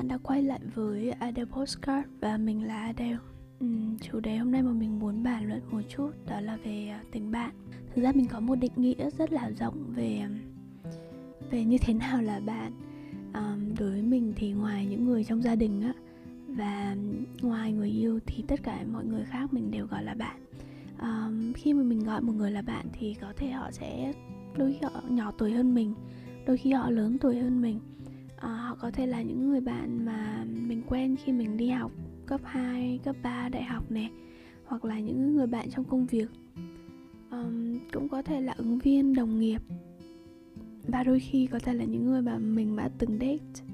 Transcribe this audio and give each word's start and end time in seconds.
bạn 0.00 0.08
đã 0.08 0.18
quay 0.22 0.42
lại 0.42 0.60
với 0.74 1.10
Adele 1.10 1.50
Postcard 1.52 2.08
và 2.20 2.36
mình 2.36 2.66
là 2.66 2.82
Adele 2.82 3.16
uhm, 3.64 3.98
Chủ 3.98 4.20
đề 4.20 4.36
hôm 4.36 4.52
nay 4.52 4.62
mà 4.62 4.72
mình 4.72 4.98
muốn 4.98 5.22
bàn 5.22 5.48
luận 5.48 5.60
một 5.70 5.80
chút 5.88 6.10
đó 6.26 6.40
là 6.40 6.56
về 6.64 6.88
à, 6.88 7.02
tình 7.12 7.30
bạn. 7.30 7.50
Thực 7.94 8.02
ra 8.02 8.12
mình 8.14 8.26
có 8.26 8.40
một 8.40 8.54
định 8.54 8.72
nghĩa 8.76 9.10
rất 9.10 9.32
là 9.32 9.50
rộng 9.50 9.92
về 9.94 10.22
về 11.50 11.64
như 11.64 11.78
thế 11.78 11.94
nào 11.94 12.22
là 12.22 12.40
bạn. 12.40 12.72
Um, 13.34 13.74
Đối 13.78 13.90
với 13.90 14.02
mình 14.02 14.32
thì 14.36 14.52
ngoài 14.52 14.86
những 14.86 15.06
người 15.06 15.24
trong 15.24 15.42
gia 15.42 15.54
đình 15.54 15.82
á 15.82 15.92
Và 16.48 16.96
ngoài 17.42 17.72
người 17.72 17.90
yêu 17.90 18.20
thì 18.26 18.44
tất 18.48 18.62
cả 18.62 18.84
mọi 18.92 19.04
người 19.04 19.24
khác 19.24 19.52
mình 19.52 19.70
đều 19.70 19.86
gọi 19.86 20.04
là 20.04 20.14
bạn. 20.14 20.40
Um, 21.00 21.52
Khi 21.52 21.74
mà 21.74 21.82
mình 21.82 22.04
gọi 22.04 22.20
một 22.20 22.32
người 22.32 22.50
là 22.50 22.62
bạn 22.62 22.86
thì 22.92 23.14
có 23.14 23.32
thể 23.36 23.50
họ 23.50 23.70
sẽ 23.70 24.12
đôi 24.56 24.72
khi 24.72 24.86
họ 24.86 25.02
nhỏ 25.08 25.32
tuổi 25.38 25.52
hơn 25.52 25.74
mình 25.74 25.94
Đôi 26.46 26.56
khi 26.56 26.72
họ 26.72 26.90
lớn 26.90 27.18
tuổi 27.20 27.38
hơn 27.38 27.62
mình 27.62 27.80
à, 28.40 28.48
họ 28.48 28.74
có 28.80 28.90
thể 28.90 29.06
là 29.06 29.22
những 29.22 29.50
người 29.50 29.60
bạn 29.60 30.04
mà 30.04 30.44
mình 30.44 30.82
quen 30.86 31.16
khi 31.24 31.32
mình 31.32 31.56
đi 31.56 31.68
học 31.70 31.92
cấp 32.26 32.40
2, 32.44 33.00
cấp 33.04 33.16
3, 33.22 33.48
đại 33.48 33.62
học 33.62 33.90
nè 33.90 34.08
hoặc 34.64 34.84
là 34.84 35.00
những 35.00 35.36
người 35.36 35.46
bạn 35.46 35.70
trong 35.70 35.84
công 35.84 36.06
việc. 36.06 36.28
Um, 37.30 37.78
cũng 37.92 38.08
có 38.08 38.22
thể 38.22 38.40
là 38.40 38.52
ứng 38.56 38.78
viên 38.78 39.14
đồng 39.14 39.40
nghiệp. 39.40 39.62
Và 40.88 41.02
đôi 41.02 41.20
khi 41.20 41.46
có 41.46 41.58
thể 41.58 41.74
là 41.74 41.84
những 41.84 42.06
người 42.06 42.22
mà 42.22 42.38
mình 42.38 42.76
đã 42.76 42.90
từng 42.98 43.18
date 43.20 43.64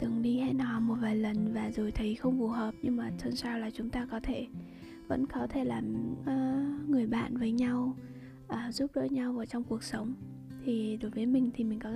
từng 0.00 0.22
đi 0.22 0.38
hẹn 0.38 0.58
hò 0.58 0.80
một 0.80 0.94
vài 1.00 1.16
lần 1.16 1.52
và 1.54 1.70
rồi 1.70 1.92
thấy 1.92 2.14
không 2.14 2.38
phù 2.38 2.48
hợp 2.48 2.74
nhưng 2.82 2.96
mà 2.96 3.10
thân 3.18 3.36
sao 3.36 3.58
là 3.58 3.70
chúng 3.70 3.90
ta 3.90 4.06
có 4.10 4.20
thể 4.22 4.46
vẫn 5.08 5.26
có 5.26 5.46
thể 5.46 5.64
làm 5.64 6.14
uh, 6.20 6.88
người 6.90 7.06
bạn 7.06 7.36
với 7.36 7.52
nhau 7.52 7.96
uh, 8.52 8.74
giúp 8.74 8.90
đỡ 8.94 9.04
nhau 9.10 9.32
vào 9.32 9.46
trong 9.46 9.64
cuộc 9.64 9.82
sống 9.82 10.14
thì 10.68 10.98
đối 11.02 11.10
với 11.10 11.26
mình 11.26 11.50
thì 11.54 11.64
mình 11.64 11.78
có 11.78 11.90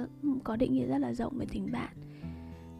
có 0.44 0.56
định 0.56 0.72
nghĩa 0.72 0.86
rất 0.86 0.98
là 0.98 1.14
rộng 1.14 1.38
về 1.38 1.46
tình 1.52 1.72
bạn. 1.72 1.92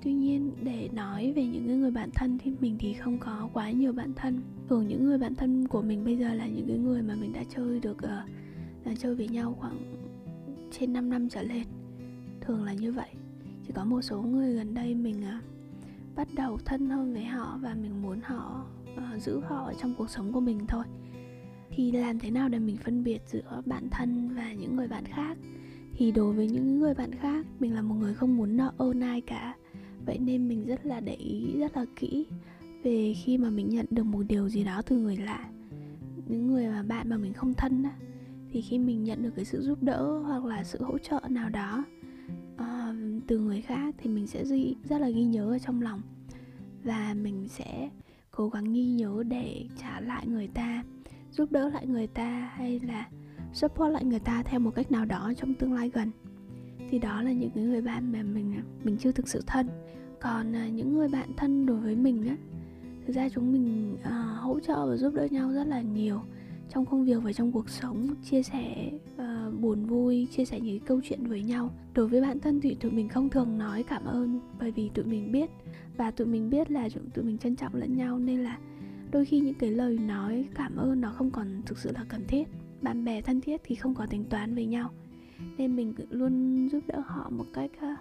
Tuy 0.02 0.12
nhiên 0.12 0.52
để 0.62 0.88
nói 0.92 1.32
về 1.36 1.46
những 1.46 1.80
người 1.80 1.90
bạn 1.90 2.10
thân 2.14 2.38
thì 2.38 2.52
mình 2.60 2.76
thì 2.78 2.92
không 2.92 3.18
có 3.18 3.48
quá 3.52 3.70
nhiều 3.70 3.92
bạn 3.92 4.12
thân. 4.16 4.40
Thường 4.68 4.88
những 4.88 5.04
người 5.04 5.18
bạn 5.18 5.34
thân 5.34 5.68
của 5.68 5.82
mình 5.82 6.04
bây 6.04 6.16
giờ 6.16 6.34
là 6.34 6.46
những 6.46 6.68
cái 6.68 6.78
người 6.78 7.02
mà 7.02 7.14
mình 7.14 7.32
đã 7.32 7.44
chơi 7.56 7.80
được 7.80 7.96
uh, 7.96 8.30
là 8.84 8.94
chơi 8.98 9.14
với 9.14 9.28
nhau 9.28 9.56
khoảng 9.60 9.78
trên 10.70 10.92
5 10.92 11.10
năm 11.10 11.28
trở 11.28 11.42
lên. 11.42 11.64
Thường 12.40 12.64
là 12.64 12.72
như 12.72 12.92
vậy. 12.92 13.08
Chỉ 13.66 13.72
có 13.74 13.84
một 13.84 14.02
số 14.02 14.22
người 14.22 14.54
gần 14.54 14.74
đây 14.74 14.94
mình 14.94 15.20
uh, 15.20 15.44
bắt 16.16 16.28
đầu 16.34 16.58
thân 16.64 16.90
hơn 16.90 17.12
với 17.12 17.24
họ 17.24 17.58
và 17.62 17.74
mình 17.74 18.02
muốn 18.02 18.20
họ 18.24 18.64
uh, 18.94 19.22
giữ 19.22 19.40
họ 19.40 19.64
ở 19.64 19.74
trong 19.80 19.94
cuộc 19.98 20.10
sống 20.10 20.32
của 20.32 20.40
mình 20.40 20.66
thôi. 20.68 20.84
Thì 21.70 21.92
làm 21.92 22.18
thế 22.18 22.30
nào 22.30 22.48
để 22.48 22.58
mình 22.58 22.76
phân 22.76 23.04
biệt 23.04 23.22
giữa 23.26 23.62
bạn 23.66 23.88
thân 23.90 24.34
và 24.36 24.52
những 24.52 24.76
người 24.76 24.88
bạn 24.88 25.04
khác? 25.04 25.36
Thì 25.96 26.12
đối 26.12 26.32
với 26.32 26.48
những 26.48 26.80
người 26.80 26.94
bạn 26.94 27.12
khác 27.14 27.46
mình 27.60 27.74
là 27.74 27.82
một 27.82 27.94
người 27.94 28.14
không 28.14 28.36
muốn 28.36 28.56
nợ 28.56 28.72
ơn 28.78 29.00
ai 29.00 29.20
cả. 29.20 29.54
Vậy 30.06 30.18
nên 30.18 30.48
mình 30.48 30.66
rất 30.66 30.86
là 30.86 31.00
để 31.00 31.14
ý 31.14 31.58
rất 31.58 31.76
là 31.76 31.84
kỹ 31.96 32.26
về 32.82 33.14
khi 33.24 33.38
mà 33.38 33.50
mình 33.50 33.68
nhận 33.68 33.86
được 33.90 34.04
một 34.04 34.22
điều 34.28 34.48
gì 34.48 34.64
đó 34.64 34.82
từ 34.86 34.98
người 34.98 35.16
lạ. 35.16 35.48
Những 36.28 36.46
người 36.46 36.66
mà 36.66 36.82
bạn 36.82 37.08
mà 37.08 37.16
mình 37.16 37.32
không 37.32 37.54
thân 37.54 37.82
á 37.82 37.92
thì 38.52 38.60
khi 38.60 38.78
mình 38.78 39.04
nhận 39.04 39.22
được 39.22 39.30
cái 39.36 39.44
sự 39.44 39.62
giúp 39.62 39.82
đỡ 39.82 40.18
hoặc 40.26 40.44
là 40.44 40.64
sự 40.64 40.82
hỗ 40.82 40.98
trợ 40.98 41.20
nào 41.28 41.48
đó 41.48 41.84
uh, 42.54 42.96
từ 43.26 43.38
người 43.38 43.60
khác 43.60 43.94
thì 43.98 44.10
mình 44.10 44.26
sẽ 44.26 44.44
ghi, 44.44 44.76
rất 44.84 45.00
là 45.00 45.08
ghi 45.08 45.24
nhớ 45.24 45.50
ở 45.50 45.58
trong 45.58 45.82
lòng. 45.82 46.00
Và 46.84 47.14
mình 47.22 47.48
sẽ 47.48 47.90
cố 48.30 48.48
gắng 48.48 48.72
ghi 48.72 48.84
nhớ 48.84 49.22
để 49.28 49.64
trả 49.82 50.00
lại 50.00 50.26
người 50.26 50.48
ta 50.48 50.84
giúp 51.32 51.52
đỡ 51.52 51.68
lại 51.68 51.86
người 51.86 52.06
ta 52.06 52.50
hay 52.54 52.80
là 52.80 53.08
support 53.52 53.92
lại 53.92 54.04
người 54.04 54.20
ta 54.20 54.42
theo 54.42 54.60
một 54.60 54.70
cách 54.74 54.92
nào 54.92 55.04
đó 55.04 55.32
trong 55.36 55.54
tương 55.54 55.72
lai 55.72 55.90
gần. 55.94 56.10
Thì 56.90 56.98
đó 56.98 57.22
là 57.22 57.32
những 57.32 57.70
người 57.70 57.82
bạn 57.82 58.12
mà 58.12 58.22
mình 58.22 58.62
mình 58.84 58.96
chưa 58.98 59.12
thực 59.12 59.28
sự 59.28 59.42
thân. 59.46 59.68
Còn 60.20 60.56
à, 60.56 60.68
những 60.68 60.94
người 60.94 61.08
bạn 61.08 61.28
thân 61.36 61.66
đối 61.66 61.76
với 61.76 61.96
mình 61.96 62.26
á 62.28 62.36
thực 63.06 63.12
ra 63.12 63.28
chúng 63.28 63.52
mình 63.52 63.96
à, 64.02 64.36
hỗ 64.40 64.60
trợ 64.60 64.86
và 64.86 64.96
giúp 64.96 65.14
đỡ 65.14 65.26
nhau 65.30 65.52
rất 65.52 65.66
là 65.66 65.80
nhiều 65.80 66.20
trong 66.68 66.86
công 66.86 67.04
việc 67.04 67.22
và 67.22 67.32
trong 67.32 67.52
cuộc 67.52 67.68
sống 67.68 68.14
chia 68.30 68.42
sẻ 68.42 68.90
uh, 69.14 69.60
buồn 69.60 69.86
vui 69.86 70.28
chia 70.36 70.44
sẻ 70.44 70.60
những 70.60 70.80
câu 70.80 71.00
chuyện 71.04 71.26
với 71.26 71.42
nhau. 71.42 71.70
Đối 71.94 72.08
với 72.08 72.20
bạn 72.20 72.40
thân 72.40 72.60
thì 72.60 72.74
tụi 72.74 72.90
mình 72.90 73.08
không 73.08 73.30
thường 73.30 73.58
nói 73.58 73.82
cảm 73.82 74.04
ơn 74.04 74.40
bởi 74.60 74.70
vì 74.70 74.90
tụi 74.94 75.04
mình 75.04 75.32
biết 75.32 75.50
và 75.96 76.10
tụi 76.10 76.26
mình 76.26 76.50
biết 76.50 76.70
là 76.70 76.88
tụi 77.14 77.24
mình 77.24 77.38
trân 77.38 77.56
trọng 77.56 77.74
lẫn 77.74 77.96
nhau 77.96 78.18
nên 78.18 78.42
là 78.42 78.58
đôi 79.10 79.24
khi 79.24 79.40
những 79.40 79.54
cái 79.54 79.70
lời 79.70 79.98
nói 79.98 80.44
cảm 80.54 80.76
ơn 80.76 81.00
nó 81.00 81.12
không 81.12 81.30
còn 81.30 81.62
thực 81.66 81.78
sự 81.78 81.90
là 81.94 82.04
cần 82.08 82.24
thiết 82.28 82.48
bạn 82.82 83.04
bè 83.04 83.22
thân 83.22 83.40
thiết 83.40 83.60
thì 83.64 83.74
không 83.74 83.94
có 83.94 84.06
tính 84.06 84.24
toán 84.24 84.54
với 84.54 84.66
nhau. 84.66 84.90
Nên 85.58 85.76
mình 85.76 85.94
luôn 86.10 86.68
giúp 86.68 86.80
đỡ 86.86 87.02
họ 87.06 87.30
một 87.30 87.46
cách 87.52 87.70
uh, 87.76 87.98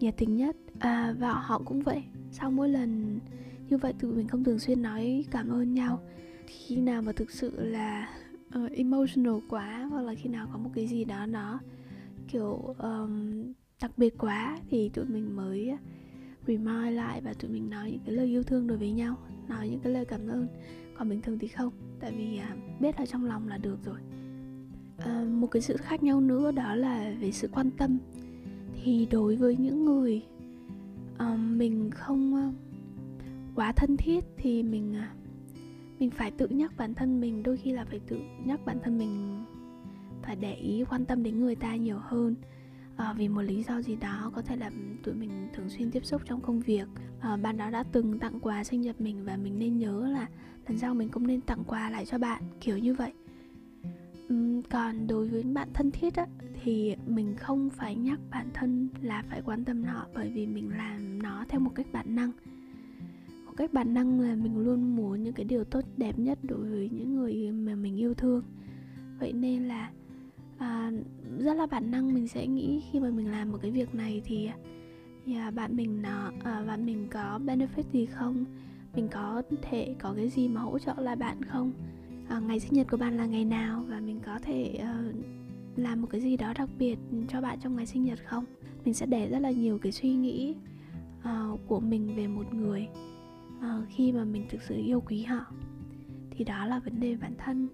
nhiệt 0.00 0.14
tình 0.16 0.36
nhất. 0.36 0.56
À, 0.78 1.14
và 1.18 1.32
họ 1.32 1.62
cũng 1.64 1.82
vậy. 1.82 2.02
Sau 2.30 2.50
mỗi 2.50 2.68
lần 2.68 3.18
như 3.70 3.76
vậy 3.76 3.92
tụi 4.00 4.14
mình 4.14 4.28
không 4.28 4.44
thường 4.44 4.58
xuyên 4.58 4.82
nói 4.82 5.24
cảm 5.30 5.48
ơn 5.48 5.74
nhau. 5.74 6.00
Khi 6.46 6.76
nào 6.76 7.02
mà 7.02 7.12
thực 7.12 7.30
sự 7.30 7.52
là 7.56 8.08
uh, 8.64 8.72
emotional 8.72 9.38
quá 9.48 9.88
hoặc 9.90 10.02
là 10.02 10.14
khi 10.14 10.28
nào 10.28 10.48
có 10.52 10.58
một 10.58 10.70
cái 10.74 10.86
gì 10.86 11.04
đó 11.04 11.26
nó 11.26 11.58
kiểu 12.28 12.74
um, 12.78 13.44
đặc 13.80 13.90
biệt 13.96 14.18
quá 14.18 14.58
thì 14.70 14.88
tụi 14.88 15.04
mình 15.04 15.36
mới 15.36 15.68
ờ, 15.68 15.76
remind 16.46 16.96
lại 16.96 17.20
và 17.20 17.32
tụi 17.32 17.50
mình 17.50 17.70
nói 17.70 17.90
những 17.90 18.00
cái 18.06 18.14
lời 18.14 18.26
yêu 18.26 18.42
thương 18.42 18.66
đối 18.66 18.78
với 18.78 18.90
nhau 18.90 19.16
nói 19.48 19.68
những 19.68 19.80
cái 19.80 19.92
lời 19.92 20.04
cảm 20.04 20.28
ơn 20.28 20.46
còn 20.98 21.08
bình 21.08 21.22
thường 21.22 21.38
thì 21.38 21.48
không. 21.48 21.72
Tại 22.00 22.12
vì 22.12 22.38
à, 22.38 22.56
biết 22.80 22.96
ở 22.96 23.06
trong 23.06 23.24
lòng 23.24 23.48
là 23.48 23.58
được 23.58 23.78
rồi. 23.84 23.98
À, 24.98 25.24
một 25.30 25.46
cái 25.46 25.62
sự 25.62 25.76
khác 25.76 26.02
nhau 26.02 26.20
nữa 26.20 26.52
đó 26.52 26.74
là 26.74 27.14
về 27.20 27.32
sự 27.32 27.48
quan 27.52 27.70
tâm. 27.70 27.98
Thì 28.82 29.08
đối 29.10 29.36
với 29.36 29.56
những 29.56 29.84
người 29.84 30.22
à, 31.18 31.36
mình 31.36 31.90
không 31.90 32.34
ờ, 32.34 32.50
quá 33.54 33.72
thân 33.72 33.96
thiết 33.96 34.24
thì 34.36 34.62
mình 34.62 34.94
à, 34.94 35.12
mình 35.98 36.10
phải 36.10 36.30
tự 36.30 36.46
nhắc 36.46 36.72
bản 36.76 36.94
thân 36.94 37.20
mình. 37.20 37.42
Đôi 37.42 37.56
khi 37.56 37.72
là 37.72 37.84
phải 37.84 38.00
tự 38.08 38.20
nhắc 38.44 38.60
bản 38.64 38.78
thân 38.82 38.98
mình 38.98 39.44
phải 40.22 40.36
để 40.36 40.54
ý 40.54 40.84
quan 40.90 41.04
tâm 41.04 41.22
đến 41.22 41.40
người 41.40 41.54
ta 41.54 41.76
nhiều 41.76 41.98
hơn 41.98 42.34
à, 42.98 43.12
vì 43.12 43.28
một 43.28 43.42
lý 43.42 43.62
do 43.62 43.82
gì 43.82 43.96
đó 43.96 44.30
có 44.34 44.42
thể 44.42 44.56
là 44.56 44.70
tụi 45.02 45.14
mình 45.14 45.48
thường 45.54 45.68
xuyên 45.68 45.90
tiếp 45.90 46.04
xúc 46.04 46.22
trong 46.24 46.40
công 46.40 46.60
việc. 46.60 46.88
À, 47.20 47.36
bạn 47.36 47.56
đó 47.56 47.70
đã 47.70 47.82
từng 47.92 48.18
tặng 48.18 48.40
quà 48.40 48.64
sinh 48.64 48.80
nhật 48.80 49.00
mình 49.00 49.24
và 49.24 49.36
mình 49.36 49.58
nên 49.58 49.78
nhớ 49.78 50.08
là 50.08 50.26
lần 50.68 50.78
sau 50.78 50.94
mình 50.94 51.08
cũng 51.08 51.26
nên 51.26 51.40
tặng 51.40 51.64
quà 51.66 51.90
lại 51.90 52.06
cho 52.06 52.18
bạn 52.18 52.42
kiểu 52.60 52.78
như 52.78 52.94
vậy. 52.94 53.12
Uhm, 54.34 54.62
còn 54.62 55.06
đối 55.06 55.28
với 55.28 55.42
bạn 55.42 55.68
thân 55.74 55.90
thiết 55.90 56.16
á 56.16 56.26
thì 56.62 56.96
mình 57.06 57.36
không 57.36 57.70
phải 57.70 57.96
nhắc 57.96 58.20
bản 58.30 58.48
thân 58.54 58.88
là 59.02 59.24
phải 59.30 59.42
quan 59.44 59.64
tâm 59.64 59.84
họ 59.84 60.06
bởi 60.14 60.30
vì 60.34 60.46
mình 60.46 60.70
làm 60.76 61.22
nó 61.22 61.44
theo 61.48 61.60
một 61.60 61.70
cách 61.74 61.86
bản 61.92 62.14
năng. 62.14 62.30
Một 63.46 63.52
cách 63.56 63.72
bản 63.72 63.94
năng 63.94 64.20
là 64.20 64.34
mình 64.34 64.58
luôn 64.58 64.96
muốn 64.96 65.22
những 65.22 65.34
cái 65.34 65.44
điều 65.44 65.64
tốt 65.64 65.84
đẹp 65.96 66.18
nhất 66.18 66.38
đối 66.42 66.70
với 66.70 66.90
những 66.92 67.14
người 67.14 67.52
mà 67.52 67.74
mình 67.74 67.96
yêu 67.96 68.14
thương. 68.14 68.42
Vậy 69.18 69.32
nên 69.32 69.68
là 69.68 69.90
à, 70.58 70.92
rất 71.38 71.54
là 71.54 71.66
bản 71.66 71.90
năng 71.90 72.14
mình 72.14 72.28
sẽ 72.28 72.46
nghĩ 72.46 72.82
khi 72.92 73.00
mà 73.00 73.10
mình 73.10 73.30
làm 73.30 73.52
một 73.52 73.58
cái 73.62 73.70
việc 73.70 73.94
này 73.94 74.22
thì 74.24 74.50
yeah, 75.26 75.54
bạn 75.54 75.76
mình 75.76 76.02
nó 76.02 76.32
à, 76.44 76.64
bạn 76.66 76.86
mình 76.86 77.06
có 77.10 77.40
benefit 77.46 77.82
gì 77.92 78.06
không? 78.06 78.44
Mình 78.94 79.08
có 79.08 79.42
thể 79.62 79.94
có 79.98 80.14
cái 80.16 80.28
gì 80.28 80.48
mà 80.48 80.60
hỗ 80.60 80.78
trợ 80.78 80.94
lại 80.98 81.16
bạn 81.16 81.44
không? 81.44 81.72
À, 82.28 82.40
ngày 82.40 82.60
sinh 82.60 82.72
nhật 82.72 82.86
của 82.90 82.96
bạn 82.96 83.16
là 83.16 83.26
ngày 83.26 83.44
nào? 83.44 83.84
Và 83.88 84.00
mình 84.00 84.20
có 84.26 84.38
thể 84.38 84.80
uh, 84.80 85.14
làm 85.76 86.00
một 86.00 86.08
cái 86.10 86.20
gì 86.20 86.36
đó 86.36 86.52
đặc 86.58 86.68
biệt 86.78 86.98
cho 87.28 87.40
bạn 87.40 87.58
trong 87.60 87.76
ngày 87.76 87.86
sinh 87.86 88.04
nhật 88.04 88.18
không? 88.24 88.44
Mình 88.84 88.94
sẽ 88.94 89.06
để 89.06 89.28
rất 89.28 89.38
là 89.38 89.50
nhiều 89.50 89.78
cái 89.78 89.92
suy 89.92 90.14
nghĩ 90.14 90.54
uh, 91.18 91.60
của 91.66 91.80
mình 91.80 92.16
về 92.16 92.26
một 92.26 92.54
người 92.54 92.88
uh, 93.58 93.88
khi 93.88 94.12
mà 94.12 94.24
mình 94.24 94.46
thực 94.50 94.62
sự 94.62 94.74
yêu 94.76 95.00
quý 95.00 95.22
họ. 95.22 95.46
Thì 96.30 96.44
đó 96.44 96.66
là 96.66 96.78
vấn 96.78 97.00
đề 97.00 97.16
bản 97.16 97.32
thân 97.38 97.68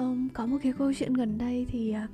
um, 0.00 0.28
có 0.28 0.46
một 0.46 0.58
cái 0.62 0.72
câu 0.78 0.92
chuyện 0.92 1.12
gần 1.12 1.38
đây 1.38 1.66
thì 1.68 1.94
uh, 2.04 2.10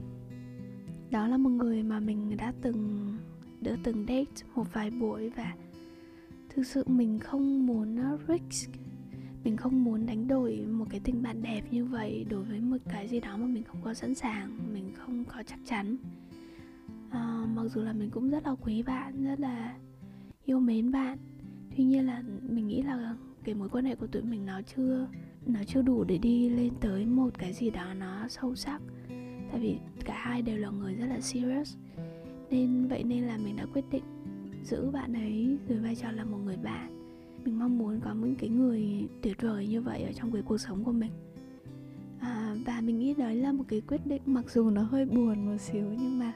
đó 1.10 1.28
là 1.28 1.36
một 1.36 1.50
người 1.50 1.82
mà 1.82 2.00
mình 2.00 2.36
đã 2.36 2.52
từng 2.62 3.12
đã 3.60 3.76
từng 3.82 4.06
date 4.08 4.46
một 4.54 4.64
vài 4.72 4.90
buổi 4.90 5.30
và 5.30 5.54
thực 6.48 6.66
sự 6.66 6.84
mình 6.86 7.18
không 7.18 7.66
muốn 7.66 7.98
à, 7.98 8.10
risk 8.28 8.70
mình 9.44 9.56
không 9.56 9.84
muốn 9.84 10.06
đánh 10.06 10.28
đổi 10.28 10.66
một 10.70 10.84
cái 10.90 11.00
tình 11.04 11.22
bạn 11.22 11.42
đẹp 11.42 11.62
như 11.70 11.84
vậy 11.84 12.26
đối 12.30 12.42
với 12.44 12.60
một 12.60 12.76
cái 12.88 13.08
gì 13.08 13.20
đó 13.20 13.36
mà 13.36 13.46
mình 13.46 13.64
không 13.64 13.80
có 13.84 13.94
sẵn 13.94 14.14
sàng 14.14 14.58
mình 14.72 14.92
không 14.94 15.24
có 15.24 15.42
chắc 15.46 15.58
chắn. 15.64 15.96
À, 17.10 17.46
mặc 17.54 17.62
dù 17.74 17.82
là 17.82 17.92
mình 17.92 18.10
cũng 18.10 18.30
rất 18.30 18.46
là 18.46 18.54
quý 18.54 18.82
bạn 18.82 19.24
rất 19.24 19.40
là 19.40 19.76
yêu 20.44 20.60
mến 20.60 20.92
bạn. 20.92 21.18
Tuy 21.76 21.84
nhiên 21.84 22.06
là 22.06 22.22
mình 22.42 22.68
nghĩ 22.68 22.82
là 22.82 23.16
cái 23.44 23.54
mối 23.54 23.68
quan 23.68 23.84
hệ 23.84 23.94
của 23.94 24.06
tụi 24.06 24.22
mình 24.22 24.46
nó 24.46 24.60
chưa 24.76 25.08
nó 25.46 25.60
chưa 25.66 25.82
đủ 25.82 26.04
để 26.04 26.18
đi 26.18 26.48
lên 26.48 26.72
tới 26.80 27.06
một 27.06 27.38
cái 27.38 27.52
gì 27.52 27.70
đó 27.70 27.94
nó 27.94 28.28
sâu 28.28 28.54
sắc. 28.54 28.82
Tại 29.50 29.60
vì 29.60 29.78
cả 30.04 30.14
hai 30.16 30.42
đều 30.42 30.56
là 30.56 30.70
người 30.70 30.94
rất 30.94 31.06
là 31.06 31.20
serious. 31.20 31.76
Nên 32.50 32.88
vậy 32.88 33.04
nên 33.04 33.22
là 33.22 33.38
mình 33.38 33.56
đã 33.56 33.66
quyết 33.72 33.84
định 33.90 34.04
giữ 34.64 34.90
bạn 34.90 35.12
ấy 35.12 35.58
dưới 35.68 35.78
vai 35.78 35.96
trò 35.96 36.10
là 36.10 36.24
một 36.24 36.38
người 36.44 36.56
bạn. 36.56 37.12
Mình 37.44 37.58
mong 37.58 37.78
muốn 37.78 38.00
có 38.00 38.14
những 38.14 38.36
cái 38.36 38.50
người 38.50 39.08
tuyệt 39.22 39.42
vời 39.42 39.66
như 39.66 39.80
vậy 39.80 40.02
ở 40.02 40.12
trong 40.12 40.32
cái 40.32 40.42
cuộc 40.42 40.58
sống 40.58 40.84
của 40.84 40.92
mình. 40.92 41.10
À, 42.20 42.56
và 42.66 42.80
mình 42.80 42.98
nghĩ 42.98 43.14
đấy 43.14 43.36
là 43.36 43.52
một 43.52 43.64
cái 43.68 43.80
quyết 43.80 44.06
định 44.06 44.22
mặc 44.26 44.50
dù 44.50 44.70
nó 44.70 44.82
hơi 44.82 45.04
buồn 45.04 45.46
một 45.46 45.56
xíu 45.60 45.86
nhưng 45.98 46.18
mà 46.18 46.32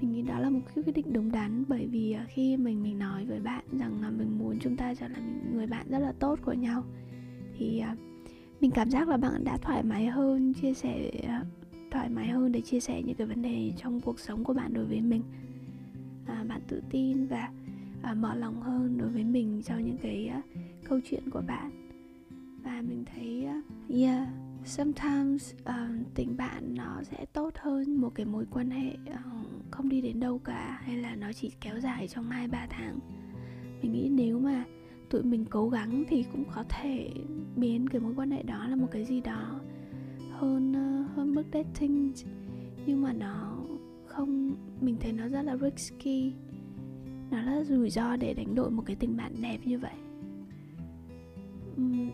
mình 0.00 0.12
nghĩ 0.12 0.22
đó 0.22 0.38
là 0.38 0.50
một 0.50 0.60
cái 0.66 0.84
quyết 0.84 0.92
định 0.92 1.12
đúng 1.12 1.32
đắn. 1.32 1.64
Bởi 1.68 1.86
vì 1.86 2.12
à, 2.12 2.26
khi 2.28 2.56
mình 2.56 2.82
mình 2.82 2.98
nói 2.98 3.24
với 3.24 3.40
bạn 3.40 3.64
rằng 3.72 4.02
là 4.02 4.10
mình 4.10 4.38
muốn 4.38 4.58
chúng 4.60 4.76
ta 4.76 4.94
trở 4.94 5.08
thành 5.08 5.54
người 5.54 5.66
bạn 5.66 5.86
rất 5.90 5.98
là 5.98 6.12
tốt 6.12 6.38
của 6.44 6.52
nhau 6.52 6.84
thì 7.58 7.82
uh, 7.92 8.11
mình 8.62 8.70
cảm 8.70 8.90
giác 8.90 9.08
là 9.08 9.16
bạn 9.16 9.44
đã 9.44 9.56
thoải 9.56 9.82
mái 9.82 10.06
hơn 10.06 10.52
chia 10.54 10.74
sẻ 10.74 11.10
thoải 11.90 12.08
mái 12.08 12.28
hơn 12.28 12.52
để 12.52 12.60
chia 12.60 12.80
sẻ 12.80 13.02
những 13.02 13.16
cái 13.16 13.26
vấn 13.26 13.42
đề 13.42 13.72
trong 13.76 14.00
cuộc 14.00 14.20
sống 14.20 14.44
của 14.44 14.52
bạn 14.52 14.74
đối 14.74 14.84
với 14.84 15.00
mình. 15.00 15.22
À, 16.26 16.44
bạn 16.48 16.60
tự 16.68 16.82
tin 16.90 17.26
và 17.26 17.48
à, 18.02 18.14
mở 18.14 18.34
lòng 18.34 18.62
hơn 18.62 18.98
đối 18.98 19.08
với 19.08 19.24
mình 19.24 19.62
cho 19.64 19.74
những 19.76 19.98
cái 20.02 20.30
uh, 20.38 20.44
câu 20.88 21.00
chuyện 21.04 21.30
của 21.30 21.42
bạn. 21.46 21.90
Và 22.64 22.82
mình 22.88 23.04
thấy 23.14 23.46
uh, 23.58 23.94
yeah 23.94 24.28
sometimes 24.64 25.54
uh, 25.54 26.14
tình 26.14 26.36
bạn 26.36 26.74
nó 26.74 27.02
sẽ 27.02 27.24
tốt 27.32 27.54
hơn 27.56 27.96
một 27.96 28.10
cái 28.14 28.26
mối 28.26 28.46
quan 28.50 28.70
hệ 28.70 28.90
uh, 29.10 29.70
không 29.70 29.88
đi 29.88 30.00
đến 30.00 30.20
đâu 30.20 30.38
cả 30.38 30.80
hay 30.84 30.96
là 30.96 31.16
nó 31.16 31.32
chỉ 31.32 31.50
kéo 31.60 31.80
dài 31.80 32.08
trong 32.08 32.30
hai 32.30 32.48
ba 32.48 32.66
tháng. 32.70 32.98
Mình 33.82 33.92
nghĩ 33.92 34.08
nếu 34.08 34.38
mà 34.38 34.64
tụi 35.12 35.22
mình 35.22 35.44
cố 35.50 35.68
gắng 35.68 36.04
thì 36.08 36.24
cũng 36.32 36.44
có 36.54 36.64
thể 36.68 37.10
biến 37.56 37.88
cái 37.88 38.00
mối 38.00 38.12
quan 38.16 38.30
hệ 38.30 38.42
đó 38.42 38.66
là 38.68 38.76
một 38.76 38.88
cái 38.90 39.04
gì 39.04 39.20
đó 39.20 39.60
hơn 40.30 40.72
ờ, 40.72 41.14
hơn 41.14 41.34
mức 41.34 41.44
dating. 41.52 42.12
Nhưng 42.86 43.02
mà 43.02 43.12
nó 43.12 43.58
không, 44.06 44.54
mình 44.80 44.96
thấy 45.00 45.12
nó 45.12 45.28
rất 45.28 45.42
là 45.42 45.56
risky. 45.56 46.32
Nó 47.30 47.42
là 47.42 47.64
rủi 47.64 47.90
ro 47.90 48.16
để 48.16 48.34
đánh 48.34 48.54
đổi 48.54 48.70
một 48.70 48.82
cái 48.86 48.96
tình 48.96 49.16
bạn 49.16 49.32
đẹp 49.42 49.58
như 49.64 49.78
vậy. 49.78 49.94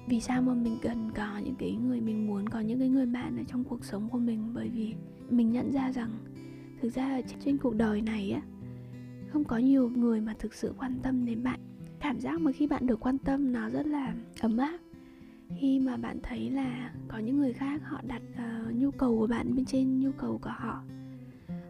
Vì 0.09 0.21
sao 0.21 0.43
mà 0.43 0.55
mình 0.55 0.77
cần 0.83 1.11
có 1.15 1.39
những 1.45 1.55
cái 1.59 1.73
người 1.73 2.01
mình 2.01 2.27
muốn, 2.27 2.49
có 2.49 2.61
những 2.61 2.79
cái 2.79 2.89
người 2.89 3.07
bạn 3.07 3.37
ở 3.37 3.43
trong 3.49 3.65
cuộc 3.65 3.85
sống 3.85 4.09
của 4.09 4.19
mình? 4.19 4.51
Bởi 4.55 4.69
vì 4.69 4.95
mình 5.31 5.53
nhận 5.53 5.73
ra 5.73 5.93
rằng 5.93 6.11
thực 6.81 6.95
ra 6.95 7.21
trên 7.45 7.59
cuộc 7.59 7.75
đời 7.75 8.03
này 8.03 8.31
á, 8.31 8.43
không 9.29 9.45
có 9.45 9.59
nhiều 9.59 9.91
người 9.97 10.21
mà 10.21 10.35
thực 10.39 10.55
sự 10.55 10.75
quan 10.79 10.99
tâm 11.03 11.27
đến 11.27 11.43
bạn 11.43 11.61
cảm 12.01 12.21
giác 12.21 12.41
mà 12.41 12.53
khi 12.53 12.67
bạn 12.67 12.87
được 12.87 13.01
quan 13.01 13.19
tâm 13.19 13.53
nó 13.53 13.71
rất 13.71 13.87
là 13.87 14.15
ấm 14.41 14.57
áp. 14.57 14.79
Khi 15.61 15.81
mà 15.81 15.97
bạn 15.97 16.19
thấy 16.23 16.51
là 16.51 16.93
có 17.09 17.19
những 17.19 17.39
người 17.39 17.53
khác 17.53 17.81
họ 17.85 18.01
đặt 18.07 18.23
uh, 18.33 18.75
nhu 18.75 18.91
cầu 18.91 19.19
của 19.19 19.27
bạn 19.27 19.57
bên 19.57 19.65
trên 19.65 20.01
nhu 20.01 20.13
cầu 20.13 20.39
của 20.43 20.51
họ 20.51 20.83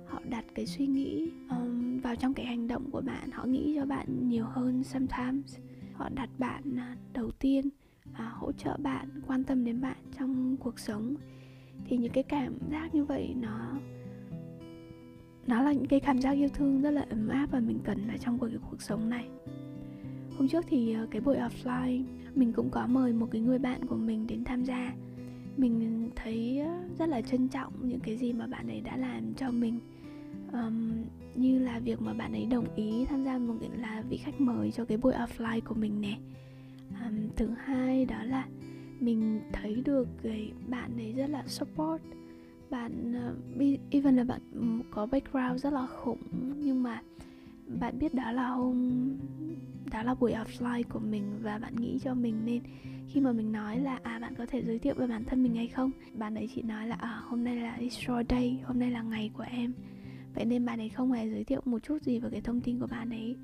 họ 0.08 0.20
đặt 0.28 0.44
cái 0.54 0.66
suy 0.66 0.86
nghĩ 0.86 1.30
um, 1.50 2.00
vào 2.00 2.16
trong 2.16 2.34
cái 2.34 2.46
hành 2.46 2.68
động 2.68 2.90
của 2.90 3.00
bạn 3.00 3.30
họ 3.30 3.44
nghĩ 3.44 3.72
cho 3.76 3.86
bạn 3.86 4.28
nhiều 4.28 4.44
hơn 4.44 4.84
sometimes. 4.84 5.58
Họ 5.94 6.08
đặt 6.14 6.28
bạn 6.38 6.62
uh, 6.72 6.98
đầu 7.12 7.30
tiên 7.30 7.68
uh, 8.10 8.16
hỗ 8.34 8.52
trợ 8.52 8.76
bạn 8.76 9.08
quan 9.26 9.44
tâm 9.44 9.64
đến 9.64 9.80
bạn 9.80 9.96
trong 10.18 10.56
cuộc 10.56 10.78
sống. 10.78 11.14
Thì 11.86 11.96
những 11.96 12.12
cái 12.12 12.22
cảm 12.22 12.58
giác 12.70 12.94
như 12.94 13.04
vậy 13.04 13.34
nó 13.36 13.72
nó 15.46 15.62
là 15.62 15.72
những 15.72 15.86
cái 15.86 16.00
cảm 16.00 16.18
giác 16.18 16.32
yêu 16.32 16.48
thương 16.54 16.82
rất 16.82 16.90
là 16.90 17.06
ấm 17.10 17.28
áp 17.28 17.46
và 17.50 17.60
mình 17.60 17.78
cần 17.84 18.08
ở 18.08 18.16
trong 18.16 18.38
cuộc 18.38 18.48
cuộc 18.70 18.82
sống 18.82 19.08
này 19.10 19.28
hôm 20.38 20.48
trước 20.48 20.64
thì 20.68 20.92
ờ, 20.92 21.06
cái 21.10 21.20
buổi 21.20 21.36
offline 21.36 22.04
mình 22.34 22.52
cũng 22.52 22.70
có 22.70 22.86
mời 22.86 23.12
một 23.12 23.28
cái 23.30 23.40
người 23.40 23.58
bạn 23.58 23.86
của 23.86 23.96
mình 23.96 24.26
đến 24.26 24.44
tham 24.44 24.64
gia. 24.64 24.92
Mình 25.56 26.10
thấy 26.16 26.58
ờ, 26.58 26.88
rất 26.98 27.08
là 27.08 27.20
trân 27.20 27.48
trọng 27.48 27.72
những 27.88 28.00
cái 28.00 28.16
gì 28.16 28.32
mà 28.32 28.46
bạn 28.46 28.68
ấy 28.68 28.80
đã 28.80 28.96
làm 28.96 29.34
cho 29.34 29.50
mình. 29.50 29.80
Um, 30.52 31.04
như 31.34 31.58
là 31.58 31.78
việc 31.78 32.02
mà 32.02 32.12
bạn 32.12 32.32
ấy 32.32 32.46
đồng 32.46 32.74
ý 32.76 33.04
tham 33.04 33.24
gia 33.24 33.38
một 33.38 33.54
cái 33.60 33.70
là 33.76 34.02
vị 34.08 34.16
khách 34.16 34.40
mời 34.40 34.70
cho 34.70 34.84
cái 34.84 34.98
buổi 34.98 35.12
offline 35.12 35.60
của 35.64 35.74
mình 35.74 36.00
nè. 36.00 36.18
Um, 36.90 37.28
thứ 37.36 37.48
hai 37.64 38.04
đó 38.04 38.22
là 38.24 38.46
mình 39.00 39.40
thấy 39.52 39.82
được 39.84 40.08
cái 40.22 40.52
bạn 40.68 40.96
ấy 40.96 41.12
rất 41.12 41.30
là 41.30 41.42
support. 41.46 42.02
Bạn 42.70 43.14
uh, 43.56 43.78
even 43.90 44.16
là 44.16 44.24
bạn 44.24 44.40
có 44.90 45.06
background 45.06 45.62
rất 45.62 45.72
là 45.72 45.86
khủng 45.86 46.22
nhưng 46.56 46.82
mà 46.82 47.02
bạn 47.80 47.98
biết 47.98 48.14
đó 48.14 48.32
là 48.32 48.48
hôm 48.48 49.08
đó 49.92 50.02
là 50.02 50.14
buổi 50.14 50.32
offline 50.32 50.82
của 50.88 50.98
mình 50.98 51.38
và 51.42 51.58
bạn 51.58 51.76
nghĩ 51.76 51.98
cho 52.02 52.14
mình 52.14 52.44
nên 52.44 52.62
khi 53.08 53.20
mà 53.20 53.32
mình 53.32 53.52
nói 53.52 53.78
là 53.78 53.98
à 54.02 54.18
bạn 54.18 54.34
có 54.38 54.46
thể 54.46 54.62
giới 54.66 54.78
thiệu 54.78 54.94
về 54.94 55.06
bản 55.06 55.24
thân 55.24 55.42
mình 55.42 55.54
hay 55.54 55.68
không? 55.68 55.90
Bạn 56.14 56.34
ấy 56.34 56.48
chỉ 56.54 56.62
nói 56.62 56.88
là 56.88 56.96
à 56.96 57.20
hôm 57.24 57.44
nay 57.44 57.56
là 57.56 57.72
extra 57.74 58.22
day 58.28 58.60
hôm 58.64 58.78
nay 58.78 58.90
là 58.90 59.02
ngày 59.02 59.30
của 59.36 59.44
em. 59.50 59.72
Vậy 60.34 60.44
nên 60.44 60.64
bạn 60.64 60.80
ấy 60.80 60.88
không 60.88 61.12
hề 61.12 61.30
giới 61.30 61.44
thiệu 61.44 61.60
một 61.64 61.78
chút 61.82 62.02
gì 62.02 62.18
về 62.18 62.30
cái 62.30 62.40
thông 62.40 62.60
tin 62.60 62.80
của 62.80 62.86
bạn 62.86 63.10
ấy 63.10 63.36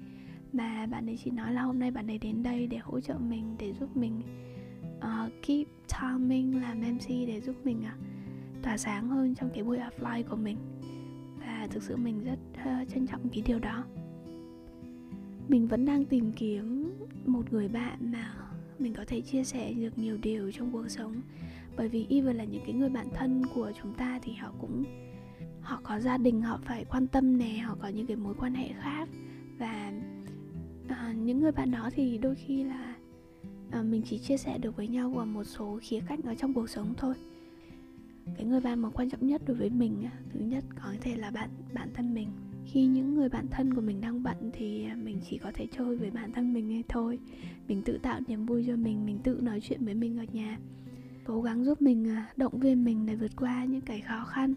mà 0.52 0.86
bạn 0.86 1.06
ấy 1.06 1.18
chỉ 1.24 1.30
nói 1.30 1.52
là 1.52 1.62
hôm 1.62 1.78
nay 1.78 1.90
bạn 1.90 2.10
ấy 2.10 2.18
đến 2.18 2.42
đây 2.42 2.66
để 2.66 2.78
hỗ 2.78 3.00
trợ 3.00 3.14
mình 3.14 3.56
để 3.58 3.72
giúp 3.72 3.96
mình 3.96 4.22
uh, 4.96 5.32
keep 5.46 5.66
timing 6.00 6.62
làm 6.62 6.80
MC 6.80 7.08
để 7.08 7.40
giúp 7.40 7.56
mình 7.64 7.80
uh, 7.80 8.62
tỏa 8.62 8.76
sáng 8.76 9.08
hơn 9.08 9.34
trong 9.34 9.50
cái 9.54 9.62
buổi 9.62 9.78
offline 9.78 10.22
của 10.30 10.36
mình. 10.36 10.56
Và 11.40 11.68
thực 11.70 11.82
sự 11.82 11.96
mình 11.96 12.24
rất 12.24 12.38
uh, 12.52 12.88
trân 12.88 13.06
trọng 13.06 13.28
cái 13.28 13.42
điều 13.46 13.58
đó 13.58 13.84
mình 15.48 15.68
vẫn 15.68 15.84
đang 15.84 16.04
tìm 16.04 16.32
kiếm 16.32 16.92
một 17.26 17.52
người 17.52 17.68
bạn 17.68 18.12
mà 18.12 18.34
mình 18.78 18.94
có 18.94 19.04
thể 19.06 19.20
chia 19.20 19.44
sẻ 19.44 19.72
được 19.72 19.98
nhiều 19.98 20.18
điều 20.22 20.52
trong 20.52 20.72
cuộc 20.72 20.88
sống. 20.88 21.20
Bởi 21.76 21.88
vì 21.88 22.06
even 22.10 22.36
là 22.36 22.44
những 22.44 22.62
cái 22.66 22.74
người 22.74 22.88
bạn 22.88 23.06
thân 23.14 23.42
của 23.54 23.72
chúng 23.82 23.94
ta 23.94 24.18
thì 24.22 24.32
họ 24.32 24.52
cũng 24.60 24.84
họ 25.60 25.80
có 25.82 26.00
gia 26.00 26.16
đình 26.16 26.42
họ 26.42 26.60
phải 26.64 26.84
quan 26.84 27.06
tâm 27.06 27.38
nè 27.38 27.58
họ 27.58 27.76
có 27.80 27.88
những 27.88 28.06
cái 28.06 28.16
mối 28.16 28.34
quan 28.38 28.54
hệ 28.54 28.68
khác. 28.80 29.08
Và 29.58 29.92
uh, 30.86 31.16
những 31.16 31.40
người 31.40 31.52
bạn 31.52 31.70
đó 31.70 31.90
thì 31.94 32.18
đôi 32.18 32.34
khi 32.34 32.64
là 32.64 32.96
uh, 33.80 33.86
mình 33.86 34.02
chỉ 34.02 34.18
chia 34.18 34.36
sẻ 34.36 34.58
được 34.58 34.76
với 34.76 34.88
nhau 34.88 35.14
ở 35.16 35.24
một 35.24 35.44
số 35.44 35.78
khía 35.82 36.00
cạnh 36.08 36.20
ở 36.22 36.34
trong 36.34 36.54
cuộc 36.54 36.70
sống 36.70 36.94
thôi. 36.96 37.14
Cái 38.36 38.44
người 38.44 38.60
bạn 38.60 38.78
mà 38.78 38.90
quan 38.90 39.10
trọng 39.10 39.26
nhất 39.26 39.42
đối 39.46 39.56
với 39.56 39.70
mình 39.70 40.08
thứ 40.32 40.40
nhất 40.40 40.64
có 40.82 40.92
thể 41.00 41.16
là 41.16 41.30
bạn 41.30 41.50
bản 41.72 41.88
thân 41.94 42.14
mình 42.14 42.28
khi 42.66 42.86
những 42.86 43.14
người 43.14 43.28
bạn 43.28 43.46
thân 43.50 43.74
của 43.74 43.80
mình 43.80 44.00
đang 44.00 44.22
bận 44.22 44.50
thì 44.52 44.84
à, 44.84 44.96
mình 45.02 45.20
chỉ 45.30 45.38
có 45.38 45.50
thể 45.54 45.66
chơi 45.76 45.96
với 45.96 46.10
bản 46.10 46.32
thân 46.32 46.54
mình 46.54 46.82
thôi. 46.88 47.18
Mình 47.68 47.82
tự 47.82 47.98
tạo 47.98 48.20
niềm 48.28 48.46
vui 48.46 48.64
cho 48.66 48.76
mình 48.76 49.06
mình 49.06 49.18
tự 49.18 49.40
nói 49.42 49.60
chuyện 49.60 49.84
với 49.84 49.94
mình 49.94 50.18
ở 50.18 50.24
nhà. 50.32 50.58
Cố 51.24 51.42
gắng 51.42 51.64
giúp 51.64 51.82
mình 51.82 52.08
à, 52.08 52.32
động 52.36 52.58
viên 52.58 52.84
mình 52.84 53.06
để 53.06 53.14
vượt 53.14 53.36
qua 53.36 53.64
những 53.64 53.80
cái 53.80 54.00
khó 54.00 54.24
khăn, 54.24 54.54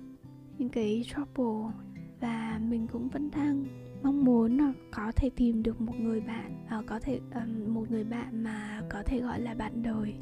những 0.57 0.69
cái 0.69 1.03
trouble. 1.07 1.73
Và 2.19 2.61
mình 2.69 2.87
cũng 2.87 3.09
vẫn 3.09 3.29
đang 3.35 3.65
mong 4.03 4.25
muốn 4.25 4.57
là 4.57 4.73
có 4.91 5.11
thể 5.15 5.29
tìm 5.35 5.63
được 5.63 5.81
một 5.81 5.99
người 5.99 6.21
bạn 6.21 6.65
à, 6.67 6.81
có 6.85 6.99
thể 6.99 7.19
một 7.67 7.91
người 7.91 8.03
bạn 8.03 8.43
mà 8.43 8.81
có 8.89 9.03
thể 9.05 9.19
gọi 9.19 9.41
là 9.41 9.53
bạn 9.53 9.83
đời. 9.83 10.13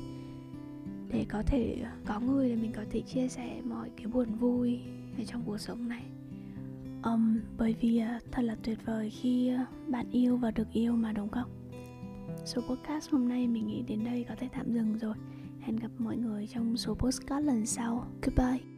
Để 1.10 1.26
có 1.30 1.44
thể 1.44 1.84
có 2.06 2.20
người 2.20 2.50
để 2.50 2.56
mình 2.56 2.72
có 2.76 2.84
thể 2.92 3.02
chia 3.02 3.28
sẻ 3.28 3.62
mọi 3.64 3.90
cái 3.98 4.08
buồn 4.08 4.36
vui 4.36 4.80
ở 5.18 5.24
trong 5.24 5.42
cuộc 5.46 5.58
sống 5.58 5.88
này 5.88 6.04
um, 7.06 7.40
bởi 7.58 7.76
vì 7.82 8.02
uh, 8.16 8.32
thật 8.32 8.42
là 8.42 8.56
tuyệt 8.64 8.78
vời 8.86 9.10
khi 9.10 9.52
uh, 9.54 9.90
bạn 9.90 10.12
yêu 10.12 10.38
và 10.38 10.52
được 10.52 10.68
yêu 10.74 10.94
mà 10.94 11.12
đúng 11.12 11.30
không? 11.30 11.50
Số 12.46 12.62
podcast 12.62 13.12
hôm 13.12 13.30
nay 13.30 13.48
mình 13.48 13.68
nghĩ 13.68 13.82
đến 13.88 14.04
đây 14.06 14.26
có 14.30 14.36
thể 14.40 14.50
tạm 14.54 14.74
dừng 14.74 14.98
rồi. 14.98 15.16
Hẹn 15.62 15.76
gặp 15.76 15.92
mọi 15.98 16.18
người 16.18 16.48
trong 16.48 16.78
số 16.78 16.94
podcast 16.94 17.46
lần 17.46 17.66
sau. 17.66 18.08
Goodbye. 18.22 18.75